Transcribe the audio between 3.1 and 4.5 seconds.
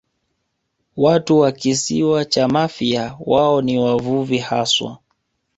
wao ni wavuvi